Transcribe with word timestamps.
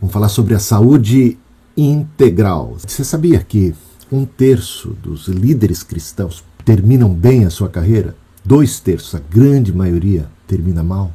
Vamos 0.00 0.14
falar 0.14 0.30
sobre 0.30 0.54
a 0.54 0.58
saúde 0.58 1.36
integral. 1.76 2.74
Você 2.78 3.04
sabia 3.04 3.38
que 3.40 3.74
um 4.10 4.24
terço 4.24 4.96
dos 5.02 5.28
líderes 5.28 5.82
cristãos 5.82 6.42
terminam 6.64 7.12
bem 7.12 7.44
a 7.44 7.50
sua 7.50 7.68
carreira? 7.68 8.16
Dois 8.42 8.80
terços, 8.80 9.14
a 9.14 9.18
grande 9.18 9.74
maioria, 9.74 10.26
termina 10.46 10.82
mal, 10.82 11.12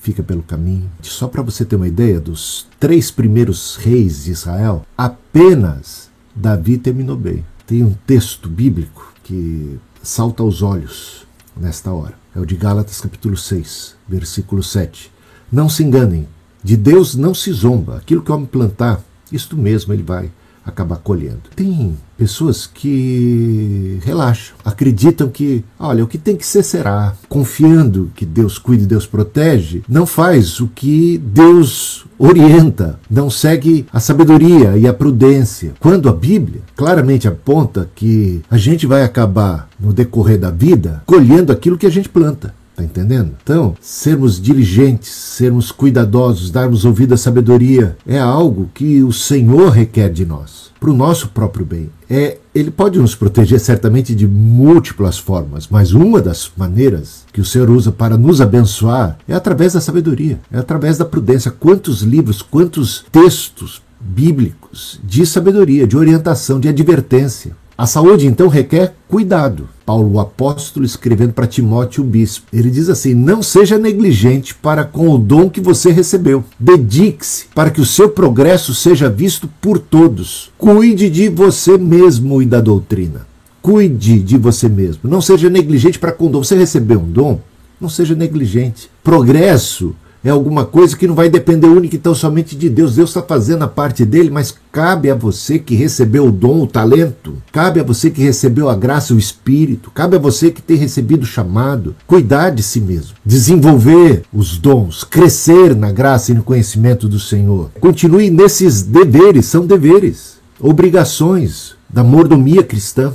fica 0.00 0.22
pelo 0.22 0.42
caminho. 0.42 0.90
Só 1.02 1.28
para 1.28 1.42
você 1.42 1.62
ter 1.62 1.76
uma 1.76 1.86
ideia, 1.86 2.18
dos 2.18 2.66
três 2.80 3.10
primeiros 3.10 3.76
reis 3.76 4.24
de 4.24 4.30
Israel, 4.30 4.86
apenas 4.96 6.08
Davi 6.34 6.78
terminou 6.78 7.18
bem. 7.18 7.44
Tem 7.66 7.84
um 7.84 7.92
texto 8.06 8.48
bíblico 8.48 9.12
que 9.22 9.78
salta 10.02 10.42
aos 10.42 10.62
olhos 10.62 11.26
nesta 11.54 11.92
hora. 11.92 12.14
É 12.34 12.40
o 12.40 12.46
de 12.46 12.56
Gálatas 12.56 12.98
capítulo 12.98 13.36
6, 13.36 13.94
versículo 14.08 14.62
7. 14.62 15.12
Não 15.52 15.68
se 15.68 15.84
enganem, 15.84 16.26
de 16.62 16.76
Deus 16.76 17.14
não 17.14 17.34
se 17.34 17.52
zomba. 17.52 17.96
Aquilo 17.96 18.22
que 18.22 18.30
o 18.30 18.34
homem 18.34 18.46
plantar, 18.46 19.00
isto 19.30 19.56
mesmo 19.56 19.92
ele 19.92 20.02
vai 20.02 20.30
acabar 20.64 20.96
colhendo. 20.96 21.42
Tem 21.56 21.96
pessoas 22.16 22.66
que 22.66 23.98
relaxam, 24.04 24.54
acreditam 24.64 25.28
que, 25.28 25.64
olha, 25.78 26.04
o 26.04 26.06
que 26.06 26.18
tem 26.18 26.36
que 26.36 26.46
ser 26.46 26.62
será, 26.62 27.14
confiando 27.28 28.10
que 28.14 28.24
Deus 28.24 28.58
cuida 28.58 28.84
e 28.84 28.86
Deus 28.86 29.06
protege, 29.06 29.82
não 29.88 30.06
faz 30.06 30.60
o 30.60 30.68
que 30.68 31.18
Deus 31.18 32.04
orienta, 32.16 33.00
não 33.10 33.28
segue 33.28 33.86
a 33.92 33.98
sabedoria 33.98 34.76
e 34.76 34.86
a 34.86 34.94
prudência. 34.94 35.74
Quando 35.80 36.08
a 36.08 36.12
Bíblia 36.12 36.60
claramente 36.76 37.26
aponta 37.26 37.90
que 37.94 38.42
a 38.48 38.56
gente 38.56 38.86
vai 38.86 39.02
acabar 39.02 39.68
no 39.80 39.92
decorrer 39.92 40.38
da 40.38 40.50
vida 40.50 41.02
colhendo 41.04 41.50
aquilo 41.50 41.76
que 41.76 41.86
a 41.86 41.90
gente 41.90 42.08
planta. 42.08 42.54
Está 42.82 43.00
entendendo? 43.00 43.32
Então, 43.42 43.74
sermos 43.80 44.40
diligentes, 44.40 45.10
sermos 45.10 45.70
cuidadosos, 45.70 46.50
darmos 46.50 46.84
ouvido 46.84 47.14
à 47.14 47.16
sabedoria, 47.16 47.96
é 48.06 48.18
algo 48.18 48.70
que 48.74 49.02
o 49.02 49.12
Senhor 49.12 49.70
requer 49.70 50.10
de 50.10 50.26
nós, 50.26 50.70
para 50.80 50.90
o 50.90 50.94
nosso 50.94 51.28
próprio 51.28 51.64
bem. 51.64 51.90
É, 52.10 52.38
ele 52.54 52.70
pode 52.70 52.98
nos 52.98 53.14
proteger 53.14 53.60
certamente 53.60 54.14
de 54.14 54.26
múltiplas 54.26 55.18
formas, 55.18 55.68
mas 55.70 55.92
uma 55.92 56.20
das 56.20 56.50
maneiras 56.56 57.24
que 57.32 57.40
o 57.40 57.44
Senhor 57.44 57.70
usa 57.70 57.92
para 57.92 58.18
nos 58.18 58.40
abençoar 58.40 59.18
é 59.28 59.34
através 59.34 59.74
da 59.74 59.80
sabedoria, 59.80 60.40
é 60.50 60.58
através 60.58 60.98
da 60.98 61.04
prudência. 61.04 61.50
Quantos 61.50 62.02
livros, 62.02 62.42
quantos 62.42 63.04
textos 63.12 63.80
bíblicos 64.02 65.00
de 65.04 65.24
sabedoria, 65.24 65.86
de 65.86 65.96
orientação, 65.96 66.58
de 66.58 66.68
advertência. 66.68 67.56
A 67.76 67.86
saúde 67.86 68.26
então 68.26 68.48
requer 68.48 68.94
cuidado. 69.08 69.68
Paulo, 69.84 70.12
o 70.12 70.20
apóstolo, 70.20 70.84
escrevendo 70.84 71.32
para 71.32 71.46
Timóteo, 71.46 72.04
o 72.04 72.06
bispo, 72.06 72.46
ele 72.52 72.70
diz 72.70 72.88
assim: 72.88 73.14
Não 73.14 73.42
seja 73.42 73.78
negligente 73.78 74.54
para 74.54 74.84
com 74.84 75.08
o 75.08 75.18
dom 75.18 75.48
que 75.48 75.60
você 75.60 75.90
recebeu. 75.90 76.44
Dedique-se 76.58 77.46
para 77.54 77.70
que 77.70 77.80
o 77.80 77.86
seu 77.86 78.10
progresso 78.10 78.74
seja 78.74 79.08
visto 79.08 79.48
por 79.60 79.78
todos. 79.78 80.50
Cuide 80.56 81.10
de 81.10 81.28
você 81.28 81.76
mesmo 81.78 82.42
e 82.42 82.46
da 82.46 82.60
doutrina. 82.60 83.26
Cuide 83.60 84.20
de 84.20 84.36
você 84.36 84.68
mesmo. 84.68 85.08
Não 85.08 85.20
seja 85.20 85.48
negligente 85.48 85.98
para 85.98 86.12
com 86.12 86.26
o 86.26 86.30
dom. 86.30 86.44
Você 86.44 86.56
recebeu 86.56 87.00
um 87.00 87.10
dom? 87.10 87.40
Não 87.80 87.88
seja 87.88 88.14
negligente. 88.14 88.90
Progresso 89.02 89.94
é 90.24 90.30
alguma 90.30 90.64
coisa 90.64 90.96
que 90.96 91.06
não 91.06 91.14
vai 91.14 91.28
depender 91.28 91.66
única 91.66 91.96
e 91.96 91.98
tão 91.98 92.14
somente 92.14 92.56
de 92.56 92.68
Deus. 92.68 92.94
Deus 92.94 93.10
está 93.10 93.22
fazendo 93.22 93.62
a 93.64 93.68
parte 93.68 94.04
dele, 94.04 94.30
mas 94.30 94.54
cabe 94.70 95.10
a 95.10 95.14
você 95.14 95.58
que 95.58 95.74
recebeu 95.74 96.26
o 96.26 96.32
dom, 96.32 96.62
o 96.62 96.66
talento, 96.66 97.36
cabe 97.50 97.80
a 97.80 97.82
você 97.82 98.08
que 98.08 98.22
recebeu 98.22 98.68
a 98.68 98.76
graça, 98.76 99.14
o 99.14 99.18
espírito, 99.18 99.90
cabe 99.90 100.16
a 100.16 100.20
você 100.20 100.50
que 100.50 100.62
tem 100.62 100.76
recebido 100.76 101.24
o 101.24 101.26
chamado, 101.26 101.96
cuidar 102.06 102.50
de 102.50 102.62
si 102.62 102.80
mesmo, 102.80 103.16
desenvolver 103.24 104.22
os 104.32 104.58
dons, 104.58 105.02
crescer 105.02 105.74
na 105.74 105.90
graça 105.90 106.30
e 106.30 106.34
no 106.34 106.44
conhecimento 106.44 107.08
do 107.08 107.18
Senhor. 107.18 107.70
Continue 107.80 108.30
nesses 108.30 108.82
deveres, 108.82 109.46
são 109.46 109.66
deveres, 109.66 110.36
obrigações 110.60 111.74
da 111.88 112.04
mordomia 112.04 112.62
cristã. 112.62 113.12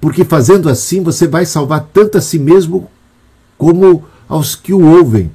Porque 0.00 0.24
fazendo 0.24 0.68
assim 0.68 1.00
você 1.02 1.28
vai 1.28 1.46
salvar 1.46 1.88
tanto 1.92 2.18
a 2.18 2.20
si 2.20 2.38
mesmo 2.38 2.88
como 3.56 4.02
aos 4.28 4.56
que 4.56 4.72
o 4.72 4.84
ouvem. 4.84 5.30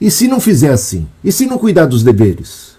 E 0.00 0.10
se 0.10 0.28
não 0.28 0.40
fizer 0.40 0.70
assim? 0.70 1.06
E 1.24 1.32
se 1.32 1.46
não 1.46 1.58
cuidar 1.58 1.86
dos 1.86 2.02
deveres? 2.02 2.76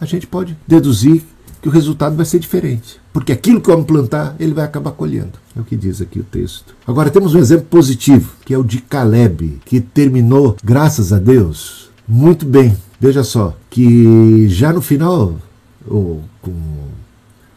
A 0.00 0.04
gente 0.04 0.26
pode 0.26 0.56
deduzir 0.66 1.22
que 1.60 1.68
o 1.68 1.72
resultado 1.72 2.16
vai 2.16 2.24
ser 2.24 2.38
diferente. 2.38 3.00
Porque 3.12 3.32
aquilo 3.32 3.60
que 3.60 3.70
o 3.70 3.72
homem 3.72 3.84
plantar, 3.84 4.36
ele 4.38 4.54
vai 4.54 4.64
acabar 4.64 4.92
colhendo. 4.92 5.32
É 5.56 5.60
o 5.60 5.64
que 5.64 5.76
diz 5.76 6.00
aqui 6.00 6.20
o 6.20 6.24
texto. 6.24 6.74
Agora 6.86 7.10
temos 7.10 7.34
um 7.34 7.38
exemplo 7.38 7.66
positivo, 7.66 8.32
que 8.44 8.54
é 8.54 8.58
o 8.58 8.64
de 8.64 8.78
Caleb, 8.80 9.60
que 9.64 9.80
terminou, 9.80 10.56
graças 10.62 11.12
a 11.12 11.18
Deus, 11.18 11.90
muito 12.06 12.46
bem. 12.46 12.76
Veja 13.00 13.22
só, 13.22 13.56
que 13.70 14.48
já 14.48 14.72
no 14.72 14.80
final, 14.80 15.36
ou 15.86 16.22
com 16.42 16.52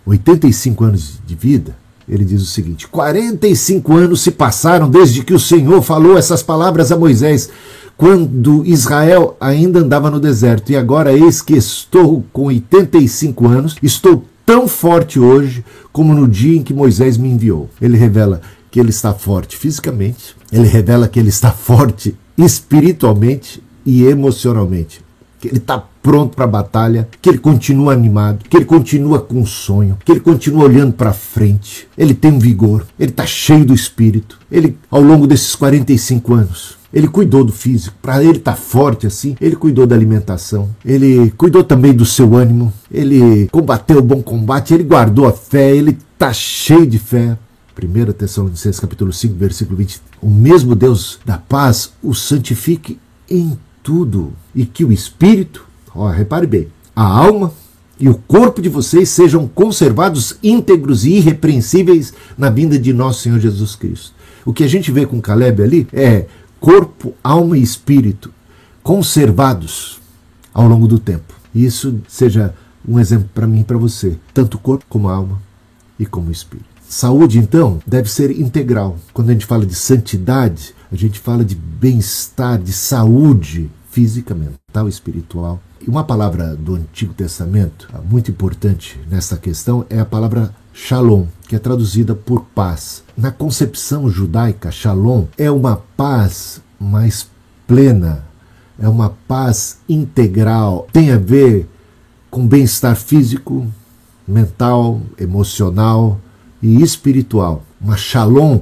85 0.06 0.84
anos 0.84 1.20
de 1.26 1.36
vida, 1.36 1.76
ele 2.08 2.26
diz 2.26 2.42
o 2.42 2.46
seguinte: 2.46 2.88
45 2.88 3.94
anos 3.96 4.22
se 4.22 4.32
passaram 4.32 4.90
desde 4.90 5.24
que 5.24 5.34
o 5.34 5.40
Senhor 5.40 5.82
falou 5.82 6.18
essas 6.18 6.44
palavras 6.44 6.92
a 6.92 6.98
Moisés 6.98 7.50
quando 7.98 8.66
Israel 8.66 9.38
ainda 9.40 9.80
andava 9.80 10.10
no 10.10 10.20
deserto. 10.20 10.72
E 10.72 10.76
agora, 10.76 11.14
eis 11.14 11.42
que 11.42 11.56
estou 11.56 12.26
com 12.34 12.46
85 12.46 13.48
anos, 13.48 13.76
estou 13.82 14.26
tão 14.46 14.68
forte 14.68 15.20
hoje 15.20 15.64
como 15.94 16.14
no 16.14 16.28
dia 16.28 16.58
em 16.58 16.64
que 16.64 16.74
Moisés 16.74 17.18
me 17.18 17.30
enviou. 17.30 17.70
Ele 17.80 17.98
revela 17.98 18.42
que 18.72 18.80
ele 18.80 18.90
está 18.90 19.14
forte 19.14 19.56
fisicamente, 19.56 20.36
ele 20.52 20.68
revela 20.68 21.08
que 21.08 21.20
ele 21.20 21.30
está 21.30 21.52
forte 21.52 22.16
espiritualmente 22.38 23.62
e 23.86 24.04
emocionalmente. 24.04 25.02
Que 25.42 25.48
ele 25.48 25.58
está 25.58 25.84
pronto 26.02 26.36
para 26.36 26.46
a 26.46 26.48
batalha, 26.48 27.10
que 27.22 27.28
ele 27.28 27.40
continua 27.40 27.94
animado, 27.94 28.46
que 28.48 28.56
ele 28.56 28.66
continua 28.66 29.20
com 29.20 29.46
sonho, 29.46 29.98
que 30.06 30.12
ele 30.12 30.20
continua 30.20 30.66
olhando 30.66 30.94
para 30.94 31.12
frente. 31.12 31.88
Ele 31.98 32.14
tem 32.14 32.38
vigor, 32.38 32.86
ele 33.00 33.10
está 33.10 33.26
cheio 33.26 33.66
do 33.66 33.74
espírito. 33.74 34.40
Ele, 34.52 34.78
ao 34.90 35.02
longo 35.02 35.26
desses 35.26 35.56
45 35.56 36.34
anos, 36.34 36.78
ele 36.94 37.08
cuidou 37.08 37.44
do 37.44 37.54
físico, 37.54 37.96
para 38.02 38.22
ele 38.22 38.38
estar 38.38 38.52
tá 38.52 38.58
forte 38.58 39.08
assim. 39.08 39.36
Ele 39.40 39.56
cuidou 39.56 39.88
da 39.88 39.96
alimentação. 39.96 40.70
Ele 40.84 41.32
cuidou 41.32 41.64
também 41.64 41.94
do 41.94 42.06
seu 42.06 42.36
ânimo. 42.36 42.72
Ele 42.92 43.48
combateu 43.50 44.00
o 44.00 44.04
bom 44.04 44.22
combate. 44.22 44.74
Ele 44.74 44.84
guardou 44.84 45.26
a 45.26 45.32
fé. 45.32 45.74
Ele 45.74 45.98
está 46.14 46.34
cheio 46.34 46.86
de 46.86 47.00
fé. 47.00 47.38
1 47.82 48.12
Tessalonicenses 48.12 48.80
capítulo 48.80 49.14
5, 49.14 49.34
versículo 49.36 49.78
20. 49.78 50.02
O 50.22 50.30
mesmo 50.30 50.76
Deus 50.76 51.20
da 51.26 51.38
paz 51.38 51.94
o 52.04 52.14
santifique 52.14 53.00
em 53.30 53.58
tudo. 53.84 54.34
E 54.54 54.66
que 54.66 54.84
o 54.86 54.92
Espírito, 54.92 55.66
ó, 55.96 56.10
repare 56.10 56.48
bem, 56.48 56.68
a 56.96 57.04
alma 57.04 57.54
e 58.00 58.10
o 58.10 58.16
corpo 58.16 58.62
de 58.62 58.70
vocês 58.70 59.10
sejam 59.10 59.48
conservados 59.48 60.38
íntegros 60.42 61.06
e 61.06 61.18
irrepreensíveis 61.18 62.14
na 62.38 62.50
vinda 62.50 62.80
de 62.80 62.92
nosso 62.92 63.22
Senhor 63.22 63.40
Jesus 63.40 63.76
Cristo. 63.76 64.14
O 64.44 64.52
que 64.52 64.64
a 64.64 64.68
gente 64.68 64.92
vê 64.92 65.06
com 65.06 65.22
Caleb 65.22 65.62
ali 65.62 65.88
é 65.94 66.26
corpo, 66.60 67.14
alma 67.24 67.58
e 67.58 67.62
espírito 67.62 68.34
conservados 68.82 70.02
ao 70.54 70.68
longo 70.68 70.88
do 70.88 70.98
tempo. 70.98 71.34
Isso 71.54 72.00
seja 72.08 72.54
um 72.88 73.00
exemplo 73.00 73.30
para 73.34 73.46
mim 73.46 73.60
e 73.60 73.64
para 73.64 73.78
você, 73.78 74.18
tanto 74.34 74.58
corpo 74.58 74.86
como 74.90 75.08
alma 75.08 75.40
e 76.00 76.06
como 76.06 76.32
espírito. 76.32 76.70
Saúde, 76.90 77.38
então, 77.38 77.80
deve 77.86 78.10
ser 78.12 78.32
integral. 78.32 78.98
Quando 79.14 79.30
a 79.30 79.34
gente 79.34 79.46
fala 79.46 79.66
de 79.66 79.76
santidade, 79.76 80.74
a 80.92 80.96
gente 80.96 81.20
fala 81.20 81.46
de 81.46 81.56
bem-estar, 81.56 82.62
de 82.62 82.74
saúde 82.74 83.72
física, 83.90 84.36
mental, 84.36 84.90
espiritual. 84.90 85.62
E 85.80 85.90
uma 85.90 86.04
palavra 86.04 86.56
do 86.56 86.76
Antigo 86.76 87.14
Testamento 87.14 87.90
muito 88.10 88.30
importante 88.30 89.00
nessa 89.10 89.38
questão 89.38 89.86
é 89.90 90.00
a 90.00 90.06
palavra 90.06 90.54
shalom, 90.74 91.28
que 91.48 91.56
é 91.56 91.60
traduzida 91.60 92.14
por 92.14 92.42
paz. 92.54 93.04
Na 93.18 93.32
concepção 93.32 94.10
judaica, 94.10 94.70
shalom 94.70 95.26
é 95.38 95.50
uma 95.50 95.78
paz 95.96 96.62
mais 96.80 97.28
plena, 97.66 98.26
é 98.78 98.88
uma 98.88 99.12
paz 99.28 99.80
integral, 99.88 100.88
tem 100.92 101.12
a 101.12 101.18
ver 101.18 101.70
com 102.30 102.46
bem-estar 102.46 102.96
físico, 102.96 103.66
mental, 104.28 105.02
emocional 105.18 106.20
e 106.62 106.82
espiritual. 106.82 107.64
Uma 107.80 107.98
shalom 107.98 108.60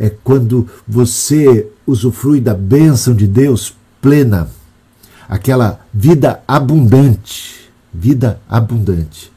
é 0.00 0.08
quando 0.08 0.66
você 0.88 1.70
usufrui 1.86 2.40
da 2.40 2.54
bênção 2.54 3.14
de 3.14 3.26
Deus 3.26 3.76
plena, 4.00 4.48
aquela 5.28 5.84
vida 5.92 6.42
abundante, 6.48 7.70
vida 7.92 8.40
abundante 8.48 9.30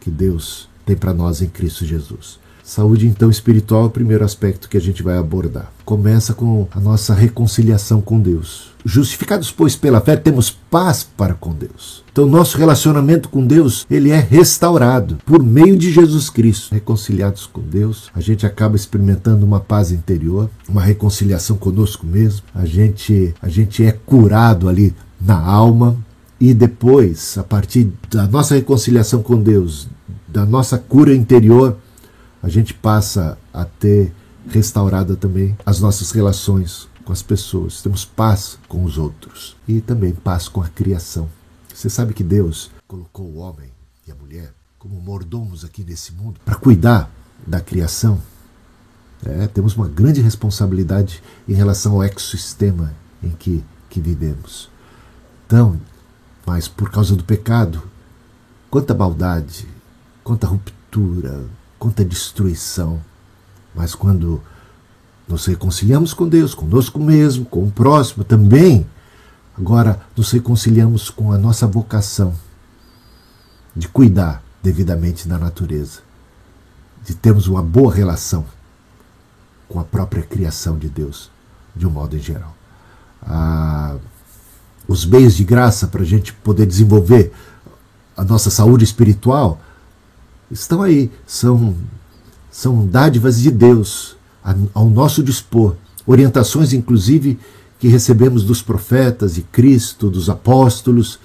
que 0.00 0.10
Deus 0.10 0.68
tem 0.84 0.96
para 0.96 1.14
nós 1.14 1.40
em 1.40 1.46
Cristo 1.46 1.86
Jesus. 1.86 2.41
Saúde, 2.62 3.06
então, 3.06 3.28
espiritual 3.28 3.84
é 3.84 3.86
o 3.86 3.90
primeiro 3.90 4.24
aspecto 4.24 4.68
que 4.68 4.76
a 4.76 4.80
gente 4.80 5.02
vai 5.02 5.18
abordar. 5.18 5.72
Começa 5.84 6.32
com 6.32 6.68
a 6.70 6.78
nossa 6.78 7.12
reconciliação 7.12 8.00
com 8.00 8.20
Deus. 8.20 8.70
Justificados, 8.84 9.50
pois, 9.50 9.74
pela 9.74 10.00
fé, 10.00 10.16
temos 10.16 10.50
paz 10.50 11.02
para 11.02 11.34
com 11.34 11.52
Deus. 11.52 12.04
Então, 12.12 12.26
nosso 12.26 12.56
relacionamento 12.56 13.28
com 13.28 13.44
Deus, 13.44 13.84
ele 13.90 14.10
é 14.10 14.18
restaurado 14.18 15.18
por 15.26 15.42
meio 15.42 15.76
de 15.76 15.90
Jesus 15.90 16.30
Cristo. 16.30 16.72
Reconciliados 16.72 17.46
com 17.46 17.60
Deus, 17.60 18.10
a 18.14 18.20
gente 18.20 18.46
acaba 18.46 18.76
experimentando 18.76 19.44
uma 19.44 19.60
paz 19.60 19.90
interior, 19.90 20.48
uma 20.68 20.82
reconciliação 20.82 21.56
conosco 21.56 22.06
mesmo. 22.06 22.42
A 22.54 22.64
gente, 22.64 23.34
a 23.42 23.48
gente 23.48 23.84
é 23.84 23.92
curado 23.92 24.68
ali 24.68 24.94
na 25.20 25.38
alma, 25.38 25.96
e 26.40 26.52
depois, 26.52 27.38
a 27.38 27.44
partir 27.44 27.92
da 28.10 28.26
nossa 28.26 28.56
reconciliação 28.56 29.22
com 29.22 29.40
Deus, 29.40 29.86
da 30.26 30.44
nossa 30.44 30.76
cura 30.76 31.14
interior, 31.14 31.76
a 32.42 32.48
gente 32.48 32.74
passa 32.74 33.38
a 33.52 33.64
ter 33.64 34.12
restaurada 34.48 35.14
também 35.14 35.56
as 35.64 35.80
nossas 35.80 36.10
relações 36.10 36.88
com 37.04 37.12
as 37.12 37.22
pessoas. 37.22 37.82
Temos 37.82 38.04
paz 38.04 38.58
com 38.68 38.84
os 38.84 38.98
outros 38.98 39.56
e 39.66 39.80
também 39.80 40.12
paz 40.12 40.48
com 40.48 40.60
a 40.60 40.68
criação. 40.68 41.28
Você 41.72 41.88
sabe 41.88 42.12
que 42.14 42.24
Deus 42.24 42.70
colocou 42.86 43.26
o 43.26 43.36
homem 43.36 43.70
e 44.06 44.10
a 44.10 44.14
mulher 44.14 44.52
como 44.78 45.00
mordomos 45.00 45.64
aqui 45.64 45.84
nesse 45.84 46.12
mundo 46.12 46.40
para 46.44 46.56
cuidar 46.56 47.10
da 47.46 47.60
criação. 47.60 48.20
É, 49.24 49.46
temos 49.46 49.76
uma 49.76 49.88
grande 49.88 50.20
responsabilidade 50.20 51.22
em 51.48 51.54
relação 51.54 51.94
ao 51.94 52.02
ecossistema 52.02 52.92
em 53.22 53.30
que, 53.30 53.64
que 53.88 54.00
vivemos. 54.00 54.68
Então, 55.46 55.80
mas 56.44 56.66
por 56.66 56.90
causa 56.90 57.14
do 57.14 57.22
pecado, 57.22 57.82
quanta 58.68 58.92
maldade, 58.92 59.68
quanta 60.24 60.48
ruptura, 60.48 61.44
quanta 61.82 62.04
destruição. 62.04 63.00
Mas 63.74 63.92
quando 63.92 64.40
nos 65.26 65.46
reconciliamos 65.46 66.14
com 66.14 66.28
Deus, 66.28 66.54
conosco 66.54 67.00
mesmo, 67.00 67.44
com 67.44 67.64
o 67.64 67.72
próximo 67.72 68.22
também, 68.22 68.86
agora 69.58 70.00
nos 70.16 70.30
reconciliamos 70.30 71.10
com 71.10 71.32
a 71.32 71.38
nossa 71.38 71.66
vocação 71.66 72.34
de 73.74 73.88
cuidar 73.88 74.44
devidamente 74.62 75.26
da 75.26 75.36
natureza, 75.36 76.02
de 77.04 77.16
termos 77.16 77.48
uma 77.48 77.62
boa 77.64 77.92
relação 77.92 78.44
com 79.68 79.80
a 79.80 79.84
própria 79.84 80.22
criação 80.22 80.78
de 80.78 80.88
Deus, 80.88 81.32
de 81.74 81.84
um 81.84 81.90
modo 81.90 82.16
em 82.16 82.20
geral. 82.20 82.54
Ah, 83.20 83.96
os 84.86 85.04
meios 85.04 85.34
de 85.34 85.42
graça 85.42 85.88
para 85.88 86.02
a 86.02 86.06
gente 86.06 86.32
poder 86.32 86.64
desenvolver 86.64 87.32
a 88.16 88.22
nossa 88.22 88.50
saúde 88.50 88.84
espiritual 88.84 89.58
estão 90.52 90.82
aí, 90.82 91.10
são, 91.26 91.74
são 92.50 92.86
dádivas 92.86 93.40
de 93.40 93.50
Deus 93.50 94.16
ao 94.74 94.90
nosso 94.90 95.22
dispor, 95.22 95.76
orientações 96.06 96.72
inclusive 96.72 97.38
que 97.78 97.88
recebemos 97.88 98.44
dos 98.44 98.62
profetas 98.62 99.34
de 99.34 99.42
Cristo, 99.42 100.10
dos 100.10 100.28
apóstolos, 100.28 101.18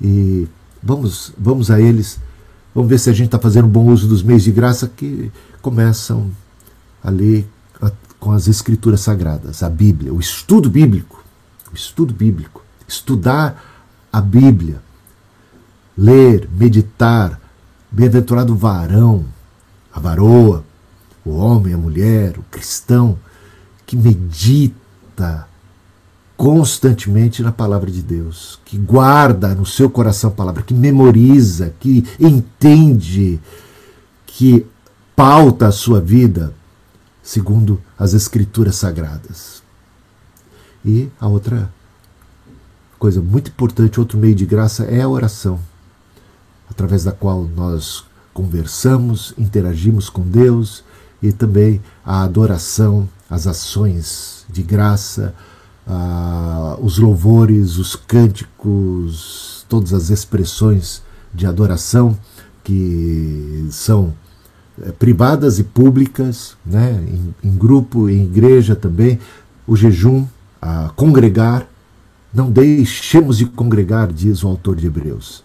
e 0.00 0.46
vamos, 0.82 1.32
vamos 1.38 1.70
a 1.70 1.80
eles, 1.80 2.18
vamos 2.74 2.90
ver 2.90 2.98
se 2.98 3.08
a 3.08 3.12
gente 3.12 3.26
está 3.26 3.38
fazendo 3.38 3.68
bom 3.68 3.86
uso 3.86 4.06
dos 4.06 4.22
meios 4.22 4.42
de 4.42 4.52
graça 4.52 4.90
que 4.94 5.30
começam 5.62 6.30
ali 7.02 7.46
com 8.18 8.32
as 8.32 8.48
escrituras 8.48 9.00
sagradas, 9.00 9.62
a 9.62 9.70
Bíblia, 9.70 10.12
o 10.12 10.18
estudo 10.18 10.68
bíblico, 10.68 11.22
o 11.70 11.76
estudo 11.76 12.12
bíblico. 12.12 12.64
Estudar 12.88 13.62
a 14.12 14.20
Bíblia, 14.20 14.80
ler, 15.96 16.48
meditar, 16.52 17.40
bem-aventurado 17.90 18.52
o 18.52 18.56
varão, 18.56 19.24
a 19.92 20.00
varoa, 20.00 20.64
o 21.24 21.30
homem, 21.36 21.74
a 21.74 21.78
mulher, 21.78 22.38
o 22.38 22.42
cristão, 22.50 23.18
que 23.86 23.96
medita 23.96 25.48
constantemente 26.36 27.42
na 27.42 27.50
palavra 27.50 27.90
de 27.90 28.02
Deus, 28.02 28.60
que 28.64 28.76
guarda 28.76 29.54
no 29.54 29.64
seu 29.64 29.88
coração 29.88 30.30
a 30.30 30.32
palavra, 30.32 30.62
que 30.62 30.74
memoriza, 30.74 31.74
que 31.80 32.04
entende, 32.20 33.40
que 34.26 34.66
pauta 35.14 35.68
a 35.68 35.72
sua 35.72 36.00
vida 36.00 36.52
segundo 37.22 37.82
as 37.98 38.14
escrituras 38.14 38.76
sagradas. 38.76 39.62
E 40.84 41.10
a 41.18 41.26
outra 41.26 41.68
coisa 42.98 43.20
muito 43.20 43.50
importante, 43.50 43.98
outro 43.98 44.16
meio 44.16 44.34
de 44.34 44.46
graça 44.46 44.84
é 44.84 45.02
a 45.02 45.08
oração, 45.08 45.58
através 46.70 47.04
da 47.04 47.12
qual 47.12 47.44
nós 47.56 48.04
conversamos, 48.32 49.32
interagimos 49.38 50.10
com 50.10 50.22
Deus 50.22 50.84
e 51.22 51.32
também 51.32 51.80
a 52.04 52.22
adoração, 52.22 53.08
as 53.30 53.46
ações 53.46 54.44
de 54.48 54.62
graça, 54.62 55.34
os 56.80 56.98
louvores, 56.98 57.78
os 57.78 57.94
cânticos, 57.96 59.64
todas 59.68 59.92
as 59.92 60.10
expressões 60.10 61.02
de 61.32 61.46
adoração 61.46 62.18
que 62.64 63.66
são 63.70 64.12
eh, 64.82 64.90
privadas 64.92 65.58
e 65.60 65.64
públicas, 65.64 66.56
né, 66.66 67.00
em, 67.08 67.48
em 67.48 67.56
grupo, 67.56 68.08
em 68.08 68.24
igreja 68.24 68.74
também, 68.74 69.20
o 69.66 69.76
jejum, 69.76 70.26
a 70.60 70.90
congregar, 70.96 71.66
não 72.34 72.50
deixemos 72.50 73.38
de 73.38 73.46
congregar, 73.46 74.12
diz 74.12 74.42
o 74.42 74.48
autor 74.48 74.74
de 74.74 74.86
Hebreus. 74.86 75.44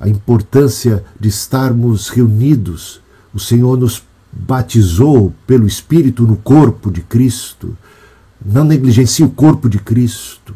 A 0.00 0.08
importância 0.08 1.04
de 1.18 1.28
estarmos 1.28 2.08
reunidos. 2.08 3.00
O 3.34 3.38
Senhor 3.38 3.76
nos 3.78 4.02
batizou 4.32 5.32
pelo 5.46 5.66
Espírito 5.66 6.22
no 6.22 6.36
corpo 6.36 6.90
de 6.90 7.00
Cristo. 7.00 7.76
Não 8.44 8.64
negligencie 8.64 9.24
o 9.24 9.30
corpo 9.30 9.68
de 9.68 9.78
Cristo. 9.78 10.54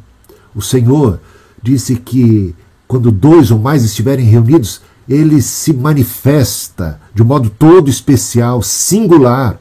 O 0.55 0.63
Senhor 0.63 1.21
disse 1.63 1.97
que 1.97 2.55
quando 2.87 3.11
dois 3.11 3.51
ou 3.51 3.59
mais 3.59 3.85
estiverem 3.85 4.27
reunidos, 4.27 4.83
ele 5.09 5.41
se 5.41 5.73
manifesta 5.73 7.01
de 7.15 7.23
um 7.23 7.27
modo 7.27 7.51
todo 7.51 7.89
especial, 7.89 8.63
singular. 8.63 9.59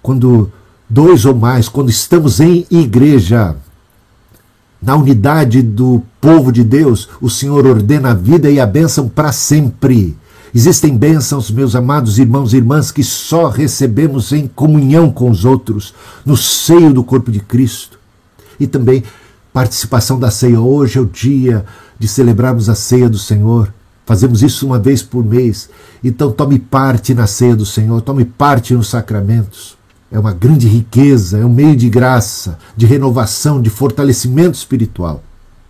Quando 0.00 0.50
dois 0.88 1.24
ou 1.24 1.34
mais, 1.34 1.68
quando 1.68 1.90
estamos 1.90 2.40
em 2.40 2.66
igreja, 2.70 3.56
na 4.82 4.96
unidade 4.96 5.62
do 5.62 6.02
povo 6.20 6.50
de 6.50 6.64
Deus, 6.64 7.08
o 7.20 7.30
Senhor 7.30 7.64
ordena 7.66 8.10
a 8.10 8.14
vida 8.14 8.50
e 8.50 8.58
a 8.58 8.66
bênção 8.66 9.08
para 9.08 9.30
sempre. 9.30 10.16
Existem 10.52 10.96
bênçãos, 10.98 11.50
meus 11.50 11.76
amados 11.76 12.18
irmãos 12.18 12.52
e 12.52 12.56
irmãs, 12.56 12.90
que 12.90 13.04
só 13.04 13.48
recebemos 13.48 14.32
em 14.32 14.48
comunhão 14.48 15.10
com 15.10 15.30
os 15.30 15.44
outros, 15.44 15.94
no 16.26 16.36
seio 16.36 16.92
do 16.92 17.04
corpo 17.04 17.30
de 17.30 17.38
Cristo. 17.38 17.98
E 18.58 18.66
também 18.66 19.04
participação 19.52 20.18
da 20.18 20.30
ceia. 20.30 20.60
Hoje 20.60 20.98
é 20.98 21.00
o 21.00 21.06
dia 21.06 21.64
de 21.98 22.08
celebrarmos 22.08 22.68
a 22.68 22.74
ceia 22.74 23.08
do 23.08 23.18
Senhor. 23.18 23.72
Fazemos 24.04 24.42
isso 24.42 24.66
uma 24.66 24.80
vez 24.80 25.00
por 25.00 25.24
mês. 25.24 25.70
Então 26.02 26.32
tome 26.32 26.58
parte 26.58 27.14
na 27.14 27.28
ceia 27.28 27.54
do 27.54 27.64
Senhor, 27.64 28.00
tome 28.02 28.24
parte 28.24 28.74
nos 28.74 28.88
sacramentos 28.88 29.80
é 30.12 30.18
uma 30.18 30.34
grande 30.34 30.68
riqueza, 30.68 31.38
é 31.38 31.44
um 31.44 31.52
meio 31.52 31.74
de 31.74 31.88
graça, 31.88 32.58
de 32.76 32.84
renovação, 32.84 33.62
de 33.62 33.70
fortalecimento 33.70 34.58
espiritual. 34.58 35.24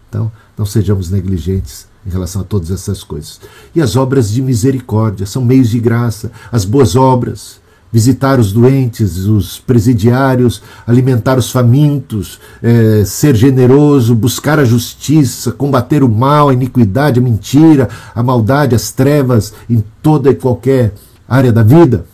Então, 0.08 0.30
não 0.58 0.66
sejamos 0.66 1.10
negligentes 1.10 1.86
em 2.04 2.10
relação 2.10 2.42
a 2.42 2.44
todas 2.44 2.72
essas 2.72 3.04
coisas. 3.04 3.40
E 3.72 3.80
as 3.80 3.94
obras 3.94 4.32
de 4.32 4.42
misericórdia 4.42 5.26
são 5.26 5.44
meios 5.44 5.70
de 5.70 5.78
graça, 5.78 6.32
as 6.50 6.64
boas 6.64 6.96
obras, 6.96 7.61
visitar 7.92 8.40
os 8.40 8.52
doentes, 8.52 9.18
os 9.26 9.61
presidiários, 9.61 10.61
alimentar 10.84 11.38
os 11.38 11.52
famintos, 11.52 12.40
é, 12.61 13.04
ser 13.04 13.37
generoso, 13.37 14.12
buscar 14.12 14.58
a 14.58 14.64
justiça, 14.64 15.52
combater 15.52 16.02
o 16.02 16.08
mal, 16.08 16.49
a 16.49 16.54
iniquidade, 16.54 17.20
a 17.20 17.22
mentira, 17.22 17.88
a 18.12 18.22
maldade, 18.25 18.75
as 18.75 18.90
trevas 18.90 19.54
em 19.70 19.84
toda 20.02 20.30
e 20.30 20.34
qualquer 20.34 20.94
área 21.28 21.52
da 21.52 21.62
vida 21.62 22.04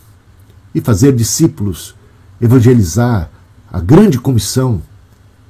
e 0.75 0.81
fazer 0.83 1.15
discípulos 1.15 1.97
evangelizar, 2.41 3.31
a 3.71 3.81
grande 3.81 4.19
comissão. 4.19 4.83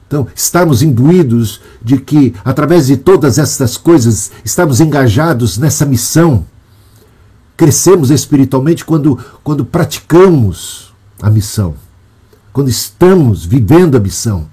Então, 0.07 0.27
estarmos 0.35 0.83
imbuídos 0.83 1.61
de 1.83 1.99
que, 1.99 2.35
através 2.45 2.87
de 2.87 2.97
todas 2.97 3.39
essas 3.39 3.77
coisas, 3.77 4.31
estamos 4.45 4.81
engajados 4.81 5.59
nessa 5.59 5.85
missão. 5.85 6.47
Crescemos 7.57 8.11
espiritualmente 8.11 8.85
quando, 8.85 9.19
quando 9.45 9.65
praticamos 9.65 10.95
a 11.21 11.29
missão, 11.29 11.75
quando 12.53 12.69
estamos 12.69 13.45
vivendo 13.45 13.97
a 13.97 14.01
missão, 14.01 14.49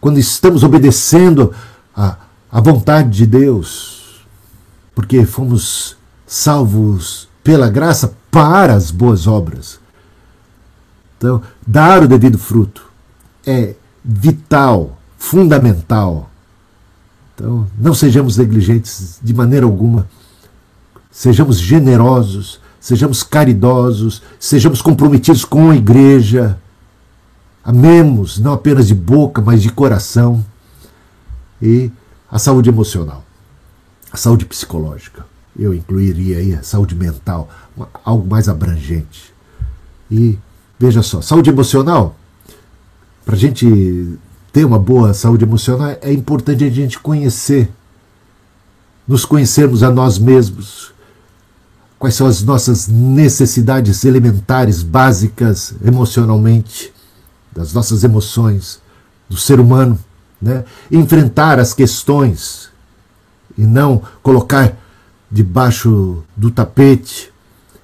quando 0.00 0.18
estamos 0.18 0.62
obedecendo 0.62 1.52
a, 1.96 2.16
a 2.50 2.60
vontade 2.60 3.10
de 3.10 3.26
Deus, 3.26 4.24
porque 4.94 5.24
fomos 5.24 5.96
salvos 6.26 7.28
pela 7.42 7.68
graça 7.68 8.14
para 8.30 8.74
as 8.74 8.90
boas 8.90 9.26
obras. 9.26 9.81
Então, 11.22 11.40
dar 11.64 12.02
o 12.02 12.08
devido 12.08 12.36
fruto 12.36 12.84
é 13.46 13.76
vital, 14.04 14.98
fundamental. 15.16 16.28
Então, 17.32 17.64
não 17.78 17.94
sejamos 17.94 18.36
negligentes 18.36 19.20
de 19.22 19.32
maneira 19.32 19.64
alguma. 19.64 20.08
Sejamos 21.12 21.60
generosos, 21.60 22.60
sejamos 22.80 23.22
caridosos, 23.22 24.20
sejamos 24.40 24.82
comprometidos 24.82 25.44
com 25.44 25.70
a 25.70 25.76
igreja. 25.76 26.58
Amemos, 27.62 28.40
não 28.40 28.54
apenas 28.54 28.88
de 28.88 28.94
boca, 28.94 29.40
mas 29.40 29.62
de 29.62 29.70
coração. 29.70 30.44
E 31.62 31.88
a 32.28 32.40
saúde 32.40 32.68
emocional, 32.68 33.24
a 34.10 34.16
saúde 34.16 34.44
psicológica. 34.44 35.24
Eu 35.56 35.72
incluiria 35.72 36.38
aí 36.38 36.52
a 36.52 36.64
saúde 36.64 36.96
mental, 36.96 37.48
algo 38.04 38.28
mais 38.28 38.48
abrangente. 38.48 39.32
E 40.10 40.36
Veja 40.82 41.00
só, 41.00 41.22
saúde 41.22 41.48
emocional. 41.48 42.16
Para 43.24 43.36
a 43.36 43.38
gente 43.38 44.18
ter 44.52 44.64
uma 44.64 44.80
boa 44.80 45.14
saúde 45.14 45.44
emocional, 45.44 45.96
é 46.02 46.12
importante 46.12 46.64
a 46.64 46.68
gente 46.68 46.98
conhecer 46.98 47.70
nos 49.06 49.24
conhecermos 49.24 49.84
a 49.84 49.90
nós 49.92 50.18
mesmos, 50.18 50.92
quais 52.00 52.16
são 52.16 52.26
as 52.26 52.42
nossas 52.42 52.88
necessidades 52.88 54.04
elementares, 54.04 54.82
básicas, 54.82 55.72
emocionalmente, 55.84 56.92
das 57.54 57.72
nossas 57.72 58.02
emoções, 58.02 58.80
do 59.28 59.36
ser 59.36 59.60
humano, 59.60 59.96
né? 60.40 60.64
enfrentar 60.90 61.60
as 61.60 61.72
questões 61.72 62.70
e 63.56 63.62
não 63.62 64.02
colocar 64.20 64.76
debaixo 65.30 66.24
do 66.36 66.50
tapete, 66.50 67.31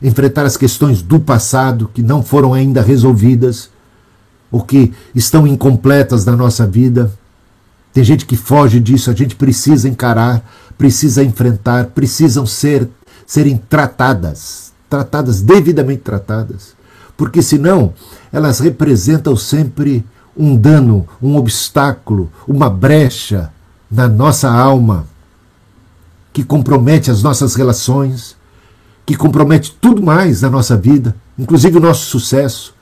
enfrentar 0.02 0.44
as 0.46 0.56
questões 0.56 1.02
do 1.02 1.18
passado 1.18 1.90
que 1.92 2.02
não 2.02 2.22
foram 2.22 2.54
ainda 2.54 2.82
resolvidas 2.82 3.70
ou 4.50 4.62
que 4.62 4.92
estão 5.14 5.46
incompletas 5.46 6.24
na 6.24 6.36
nossa 6.36 6.66
vida. 6.66 7.12
Tem 7.92 8.04
gente 8.04 8.26
que 8.26 8.36
foge 8.36 8.80
disso, 8.80 9.10
a 9.10 9.14
gente 9.14 9.34
precisa 9.34 9.88
encarar, 9.88 10.42
precisa 10.76 11.22
enfrentar, 11.22 11.86
precisam 11.86 12.46
ser 12.46 12.88
serem 13.26 13.58
tratadas, 13.68 14.72
tratadas 14.88 15.42
devidamente 15.42 16.00
tratadas, 16.00 16.74
porque 17.14 17.42
senão 17.42 17.92
elas 18.32 18.58
representam 18.58 19.36
sempre 19.36 20.02
um 20.34 20.56
dano, 20.56 21.06
um 21.20 21.36
obstáculo, 21.36 22.30
uma 22.46 22.70
brecha 22.70 23.52
na 23.90 24.08
nossa 24.08 24.50
alma 24.50 25.06
que 26.32 26.44
compromete 26.44 27.10
as 27.10 27.22
nossas 27.22 27.54
relações, 27.54 28.37
que 29.08 29.16
compromete 29.16 29.74
tudo 29.80 30.02
mais 30.02 30.42
na 30.42 30.50
nossa 30.50 30.76
vida, 30.76 31.16
inclusive 31.38 31.78
o 31.78 31.80
nosso 31.80 32.04
sucesso. 32.04 32.74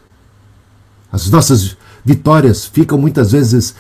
As 1.12 1.30
nossas 1.30 1.76
vitórias 2.04 2.66
ficam 2.66 2.98
muitas 2.98 3.30
vezes 3.30 3.76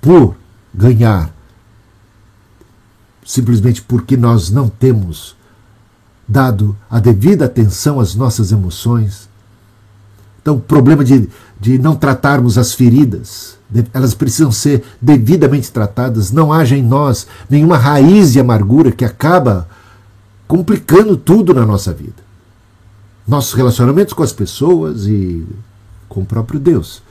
por 0.00 0.34
ganhar, 0.72 1.30
simplesmente 3.22 3.82
porque 3.82 4.16
nós 4.16 4.48
não 4.48 4.66
temos 4.66 5.36
dado 6.26 6.74
a 6.88 7.00
devida 7.00 7.44
atenção 7.44 8.00
às 8.00 8.14
nossas 8.14 8.50
emoções. 8.50 9.28
Então, 10.40 10.54
o 10.54 10.60
problema 10.60 11.04
de, 11.04 11.28
de 11.60 11.78
não 11.78 11.94
tratarmos 11.94 12.56
as 12.56 12.72
feridas, 12.72 13.58
elas 13.92 14.14
precisam 14.14 14.50
ser 14.50 14.82
devidamente 15.02 15.70
tratadas. 15.70 16.32
Não 16.32 16.50
haja 16.50 16.78
em 16.78 16.82
nós 16.82 17.26
nenhuma 17.50 17.76
raiz 17.76 18.32
de 18.32 18.40
amargura 18.40 18.90
que 18.90 19.04
acaba 19.04 19.68
complicando 20.46 21.16
tudo 21.16 21.52
na 21.52 21.66
nossa 21.66 21.92
vida. 21.92 22.24
Nossos 23.26 23.54
relacionamentos 23.54 24.14
com 24.14 24.22
as 24.22 24.32
pessoas 24.32 25.06
e 25.06 25.46
com 26.08 26.20
o 26.20 26.26
próprio 26.26 26.60
Deus. 26.60 27.02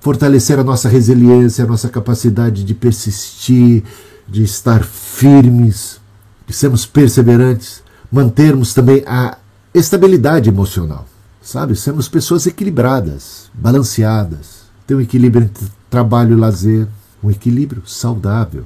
Fortalecer 0.00 0.58
a 0.58 0.64
nossa 0.64 0.88
resiliência, 0.88 1.64
a 1.64 1.68
nossa 1.68 1.88
capacidade 1.88 2.62
de 2.62 2.74
persistir, 2.74 3.82
de 4.28 4.44
estar 4.44 4.84
firmes, 4.84 6.00
de 6.46 6.52
sermos 6.52 6.86
perseverantes, 6.86 7.82
mantermos 8.10 8.72
também 8.72 9.02
a 9.06 9.36
estabilidade 9.74 10.48
emocional, 10.48 11.06
sabe? 11.42 11.74
Sermos 11.74 12.08
pessoas 12.08 12.46
equilibradas, 12.46 13.50
balanceadas, 13.52 14.66
ter 14.86 14.94
um 14.94 15.00
equilíbrio 15.00 15.44
entre 15.44 15.66
trabalho 15.90 16.36
e 16.36 16.40
lazer, 16.40 16.86
um 17.22 17.30
equilíbrio 17.30 17.82
saudável 17.86 18.64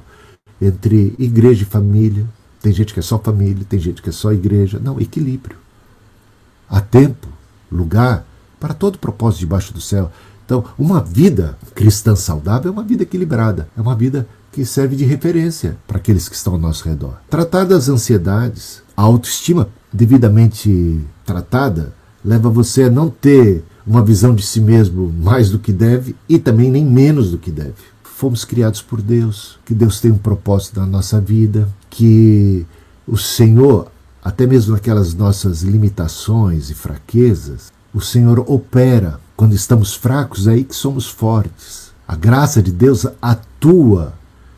entre 0.61 1.15
igreja 1.17 1.63
e 1.63 1.65
família. 1.65 2.25
Tem 2.61 2.71
gente 2.71 2.93
que 2.93 2.99
é 2.99 3.03
só 3.03 3.17
família, 3.17 3.65
tem 3.67 3.79
gente 3.79 4.01
que 4.01 4.09
é 4.09 4.11
só 4.11 4.31
igreja. 4.31 4.79
Não, 4.79 4.99
equilíbrio. 4.99 5.57
Há 6.69 6.79
tempo, 6.79 7.27
lugar 7.71 8.25
para 8.59 8.73
todo 8.73 8.99
propósito 8.99 9.39
debaixo 9.39 9.73
do 9.73 9.81
céu. 9.81 10.11
Então, 10.45 10.63
uma 10.77 11.01
vida 11.01 11.57
cristã 11.73 12.15
saudável 12.15 12.69
é 12.69 12.71
uma 12.73 12.83
vida 12.83 13.03
equilibrada, 13.03 13.67
é 13.75 13.81
uma 13.81 13.95
vida 13.95 14.27
que 14.51 14.65
serve 14.65 14.95
de 14.95 15.05
referência 15.05 15.77
para 15.87 15.97
aqueles 15.97 16.27
que 16.27 16.35
estão 16.35 16.53
ao 16.53 16.59
nosso 16.59 16.87
redor. 16.87 17.17
Tratar 17.29 17.63
das 17.63 17.89
ansiedades, 17.89 18.83
a 18.95 19.01
autoestima 19.01 19.69
devidamente 19.91 20.99
tratada, 21.25 21.93
leva 22.23 22.49
você 22.49 22.83
a 22.83 22.89
não 22.89 23.09
ter 23.09 23.63
uma 23.87 24.03
visão 24.03 24.35
de 24.35 24.43
si 24.43 24.61
mesmo 24.61 25.11
mais 25.11 25.49
do 25.49 25.57
que 25.57 25.71
deve 25.71 26.15
e 26.29 26.37
também 26.37 26.69
nem 26.69 26.85
menos 26.85 27.31
do 27.31 27.37
que 27.37 27.49
deve. 27.49 27.73
Fomos 28.21 28.45
criados 28.45 28.83
por 28.83 29.01
Deus, 29.01 29.57
que 29.65 29.73
Deus 29.73 29.99
tem 29.99 30.11
um 30.11 30.17
propósito 30.19 30.79
na 30.79 30.85
nossa 30.85 31.19
vida, 31.19 31.67
que 31.89 32.67
o 33.07 33.17
Senhor, 33.17 33.91
até 34.23 34.45
mesmo 34.45 34.73
naquelas 34.73 35.15
nossas 35.15 35.63
limitações 35.63 36.69
e 36.69 36.75
fraquezas, 36.75 37.73
o 37.91 37.99
Senhor 37.99 38.45
opera 38.47 39.19
quando 39.35 39.55
estamos 39.55 39.95
fracos, 39.95 40.45
é 40.45 40.51
aí 40.51 40.63
que 40.63 40.75
somos 40.75 41.07
fortes. 41.07 41.93
A 42.07 42.15
graça 42.15 42.61
de 42.61 42.71
Deus 42.71 43.07
atua 43.19 44.13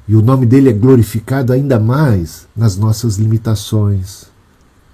e 0.10 0.14
o 0.18 0.22
nome 0.22 0.46
dele 0.46 0.68
é 0.68 0.74
glorificado 0.74 1.54
ainda 1.54 1.80
mais 1.80 2.46
nas 2.54 2.76
nossas 2.76 3.16
limitações, 3.16 4.26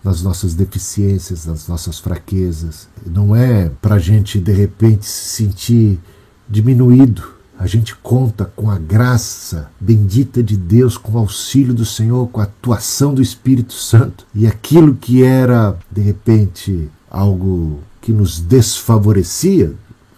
nas 0.04 0.22
nossas 0.22 0.54
deficiências, 0.54 1.48
nas 1.48 1.68
nossas 1.68 1.98
fraquezas. 1.98 2.88
Não 3.04 3.36
é 3.36 3.72
para 3.82 3.96
a 3.96 4.00
gente, 4.00 4.40
de 4.40 4.52
repente, 4.52 5.08
se 5.08 5.38
sentir 5.38 6.00
diminuído. 6.48 7.39
A 7.60 7.68
gente 7.68 7.94
conta 7.94 8.46
com 8.56 8.72
a 8.72 8.78
graça 8.78 9.70
bendita 9.78 10.42
de 10.42 10.56
Deus, 10.56 10.98
com 10.98 11.12
o 11.12 11.18
auxílio 11.18 11.74
do 11.74 11.86
Senhor, 11.86 12.26
com 12.30 12.40
a 12.40 12.46
atuação 12.46 13.14
do 13.14 13.22
Espírito 13.22 13.74
Santo. 13.74 14.26
E 14.34 14.48
aquilo 14.48 14.96
que 14.96 15.26
era, 15.26 15.78
de 15.92 16.00
repente, 16.00 16.90
algo 17.12 17.82
que 18.00 18.14
nos 18.14 18.40
desfavorecia, 18.40 19.74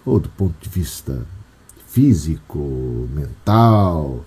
ou 0.06 0.20
do 0.20 0.30
ponto 0.30 0.54
de 0.62 0.70
vista 0.70 1.26
físico, 1.88 3.10
mental, 3.12 4.24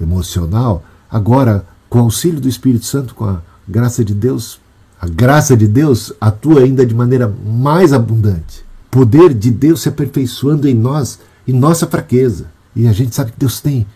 emocional, 0.00 0.82
agora, 1.10 1.66
com 1.90 1.98
o 1.98 2.04
auxílio 2.04 2.40
do 2.40 2.48
Espírito 2.48 2.86
Santo, 2.86 3.14
com 3.14 3.26
a 3.26 3.42
graça 3.68 4.02
de 4.02 4.14
Deus, 4.14 4.58
a 4.98 5.06
graça 5.06 5.54
de 5.54 5.68
Deus 5.68 6.10
atua 6.18 6.62
ainda 6.62 6.86
de 6.86 6.94
maneira 6.94 7.28
mais 7.44 7.92
abundante. 7.92 8.64
Poder 8.90 9.34
de 9.34 9.50
Deus 9.50 9.82
se 9.82 9.90
aperfeiçoando 9.90 10.66
em 10.66 10.74
nós, 10.74 11.18
em 11.46 11.52
nossa 11.52 11.86
fraqueza. 11.86 12.50
E 12.74 12.88
a 12.88 12.92
gente 12.92 13.14
sabe 13.14 13.32
que 13.32 13.38
Deus 13.38 13.60
tem 13.60 13.86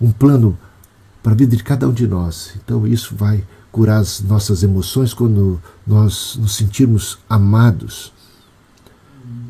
um 0.00 0.10
plano 0.12 0.58
para 1.22 1.32
a 1.32 1.36
vida 1.36 1.56
de 1.56 1.64
cada 1.64 1.88
um 1.88 1.92
de 1.92 2.06
nós. 2.06 2.52
Então 2.56 2.86
isso 2.86 3.14
vai 3.16 3.44
curar 3.72 4.00
as 4.00 4.20
nossas 4.20 4.62
emoções 4.62 5.14
quando 5.14 5.60
nós 5.86 6.36
nos 6.40 6.56
sentirmos 6.56 7.18
amados, 7.28 8.12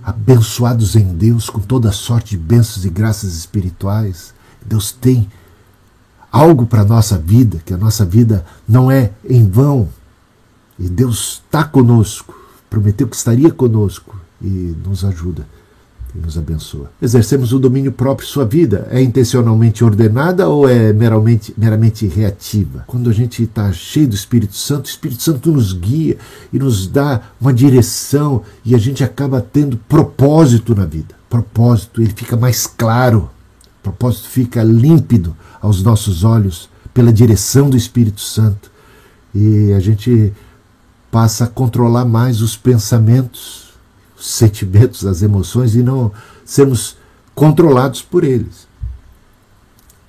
abençoados 0.03 0.97
em 0.97 1.15
Deus 1.15 1.51
com 1.51 1.61
toda 1.61 1.93
sorte 1.93 2.31
de 2.31 2.39
bênçãos 2.39 2.85
e 2.85 2.91
graças 2.91 3.35
espirituais. 3.37 4.35
Deus 4.65 4.93
tem 4.93 5.29
algo 6.31 6.67
para 6.67 6.83
a 6.83 6.87
nossa 6.87 7.19
vida, 7.19 7.61
que 7.65 7.73
a 7.73 7.79
nossa 7.79 8.05
vida 8.05 8.45
não 8.69 8.91
é 8.91 9.13
em 9.29 9.49
vão. 9.49 9.89
E 10.79 10.89
Deus 10.89 11.43
está 11.45 11.65
conosco, 11.65 12.35
prometeu 12.71 13.09
que 13.09 13.17
estaria 13.17 13.51
conosco 13.51 14.17
e 14.41 14.77
nos 14.85 15.05
ajuda 15.05 15.47
e 16.15 16.19
nos 16.19 16.39
abençoa. 16.39 16.91
Exercemos 17.01 17.53
o 17.53 17.59
domínio 17.59 17.93
próprio 17.93 18.27
sua 18.27 18.45
vida. 18.45 18.87
É 18.91 19.01
intencionalmente 19.01 19.85
ordenada 19.85 20.49
ou 20.49 20.69
é 20.69 20.93
meramente, 20.93 21.55
meramente 21.57 22.07
reativa? 22.07 22.85
Quando 22.87 23.11
a 23.11 23.13
gente 23.13 23.43
está 23.43 23.73
cheio 23.73 24.09
do 24.09 24.15
Espírito 24.15 24.57
Santo, 24.57 24.87
o 24.87 24.91
Espírito 24.91 25.23
Santo 25.23 25.53
nos 25.53 25.73
guia 25.73 26.17
e 26.53 26.59
nos 26.59 26.87
dá 26.87 27.21
uma 27.41 27.53
direção 27.53 28.43
e 28.65 28.75
a 28.75 28.79
gente 28.79 29.05
acaba 29.05 29.41
tendo 29.41 29.77
propósito 29.89 30.75
na 30.75 30.85
vida. 30.85 31.15
Propósito, 31.29 32.01
ele 32.01 32.13
fica 32.15 32.37
mais 32.37 32.67
claro 32.67 33.31
propósito 33.89 34.29
fica 34.29 34.63
límpido 34.63 35.37
aos 35.61 35.83
nossos 35.83 36.25
olhos 36.25 36.69
pela 36.93 37.13
direção 37.13 37.71
do 37.71 37.77
Espírito 37.77 38.21
Santo 38.21 38.71
e 39.35 39.73
a 39.73 39.81
gente 39.81 40.33
passa 41.11 41.45
a 41.45 41.49
controlar 41.49 42.05
mais 42.05 42.43
os 42.43 42.57
pensamentos, 42.57 43.68
os 43.68 43.68
sentimentos, 44.21 45.07
as 45.07 45.23
emoções 45.23 45.75
e 45.75 45.83
não 45.83 46.13
sermos 46.45 46.97
controlados 47.35 48.03
por 48.03 48.25
eles. 48.25 48.67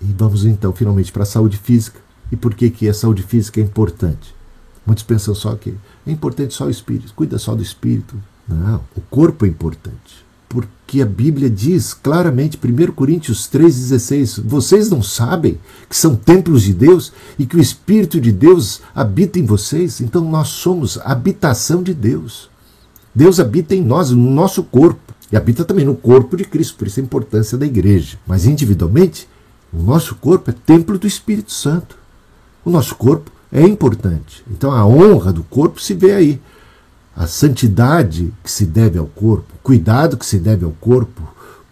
E 0.01 0.05
vamos 0.17 0.45
então 0.45 0.73
finalmente 0.73 1.11
para 1.11 1.23
a 1.23 1.25
saúde 1.25 1.57
física. 1.57 1.99
E 2.31 2.35
por 2.35 2.53
que, 2.53 2.69
que 2.69 2.87
a 2.87 2.93
saúde 2.93 3.23
física 3.23 3.59
é 3.59 3.63
importante? 3.63 4.35
Muitos 4.85 5.03
pensam 5.03 5.35
só 5.35 5.55
que 5.55 5.75
é 6.05 6.11
importante 6.11 6.53
só 6.53 6.65
o 6.65 6.69
espírito, 6.69 7.13
cuida 7.13 7.37
só 7.37 7.55
do 7.55 7.61
espírito. 7.61 8.15
Não, 8.47 8.81
o 8.95 9.01
corpo 9.01 9.45
é 9.45 9.49
importante 9.49 10.29
porque 10.49 10.99
a 10.99 11.05
Bíblia 11.05 11.47
diz 11.47 11.93
claramente, 11.93 12.57
1 12.61 12.91
Coríntios 12.93 13.47
3,16: 13.47 14.41
vocês 14.43 14.89
não 14.89 15.03
sabem 15.03 15.59
que 15.87 15.95
são 15.95 16.15
templos 16.15 16.63
de 16.63 16.73
Deus 16.73 17.13
e 17.37 17.45
que 17.45 17.55
o 17.55 17.61
Espírito 17.61 18.19
de 18.19 18.31
Deus 18.31 18.81
habita 18.93 19.37
em 19.37 19.45
vocês? 19.45 20.01
Então 20.01 20.27
nós 20.27 20.47
somos 20.47 20.97
habitação 20.97 21.83
de 21.83 21.93
Deus. 21.93 22.49
Deus 23.19 23.38
habita 23.38 23.75
em 23.75 23.81
nós, 23.81 24.11
no 24.11 24.31
nosso 24.31 24.63
corpo, 24.63 25.13
e 25.29 25.35
habita 25.35 25.65
também 25.65 25.83
no 25.83 25.93
corpo 25.93 26.38
de 26.38 26.45
Cristo, 26.45 26.77
por 26.77 26.88
isso 26.88 27.01
a 27.01 27.03
importância 27.03 27.57
da 27.57 27.65
igreja. 27.65 28.17
Mas 28.25 28.45
individualmente, 28.45 29.27
o 29.73 29.83
nosso 29.83 30.15
corpo 30.15 30.49
é 30.49 30.53
templo 30.53 30.97
do 30.97 31.05
Espírito 31.05 31.51
Santo. 31.51 31.97
O 32.63 32.69
nosso 32.69 32.95
corpo 32.95 33.29
é 33.51 33.61
importante. 33.61 34.41
Então 34.49 34.71
a 34.71 34.88
honra 34.88 35.33
do 35.33 35.43
corpo 35.43 35.81
se 35.81 35.93
vê 35.93 36.13
aí 36.13 36.41
a 37.13 37.27
santidade 37.27 38.33
que 38.41 38.49
se 38.49 38.65
deve 38.65 38.97
ao 38.97 39.07
corpo, 39.07 39.53
o 39.53 39.63
cuidado 39.63 40.15
que 40.15 40.25
se 40.25 40.39
deve 40.39 40.63
ao 40.63 40.71
corpo, 40.79 41.21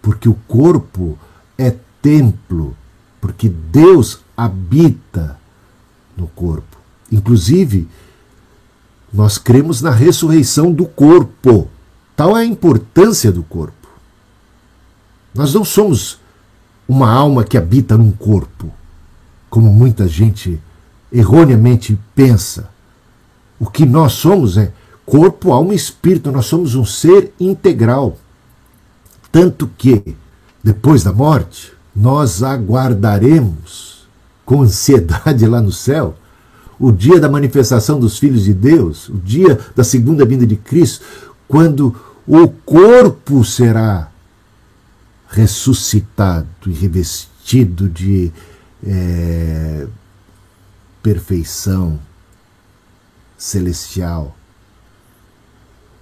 porque 0.01 0.27
o 0.27 0.37
corpo 0.49 1.17
é 1.57 1.73
templo, 2.01 2.75
porque 3.21 3.47
Deus 3.47 4.19
habita 4.35 5.39
no 6.17 6.27
corpo. 6.27 6.77
Inclusive, 7.09 7.87
nós 9.13 9.37
cremos 9.37 9.81
na 9.81 9.91
ressurreição 9.91 10.71
do 10.71 10.85
corpo. 10.85 11.69
Tal 12.15 12.35
é 12.35 12.41
a 12.41 12.45
importância 12.45 13.31
do 13.31 13.43
corpo. 13.43 13.87
Nós 15.33 15.53
não 15.53 15.63
somos 15.63 16.19
uma 16.87 17.11
alma 17.11 17.43
que 17.43 17.57
habita 17.57 17.97
num 17.97 18.11
corpo, 18.11 18.71
como 19.49 19.71
muita 19.71 20.07
gente 20.07 20.59
erroneamente 21.11 21.97
pensa. 22.15 22.69
O 23.59 23.67
que 23.67 23.85
nós 23.85 24.13
somos 24.13 24.57
é 24.57 24.71
corpo, 25.05 25.51
alma 25.51 25.73
e 25.73 25.77
espírito. 25.77 26.31
Nós 26.31 26.45
somos 26.45 26.75
um 26.75 26.85
ser 26.85 27.33
integral. 27.39 28.17
Tanto 29.31 29.69
que, 29.77 30.15
depois 30.63 31.03
da 31.03 31.13
morte, 31.13 31.71
nós 31.95 32.43
aguardaremos 32.43 34.07
com 34.45 34.61
ansiedade 34.61 35.45
lá 35.45 35.61
no 35.61 35.71
céu 35.71 36.15
o 36.79 36.91
dia 36.91 37.19
da 37.19 37.29
manifestação 37.29 37.99
dos 37.99 38.17
filhos 38.17 38.43
de 38.43 38.53
Deus, 38.53 39.09
o 39.09 39.17
dia 39.17 39.59
da 39.75 39.83
segunda 39.83 40.25
vinda 40.25 40.45
de 40.45 40.55
Cristo, 40.55 41.03
quando 41.47 41.95
o 42.27 42.47
corpo 42.47 43.43
será 43.43 44.11
ressuscitado 45.29 46.47
e 46.65 46.71
revestido 46.71 47.89
de 47.89 48.31
é, 48.85 49.87
perfeição 51.01 51.99
celestial, 53.37 54.35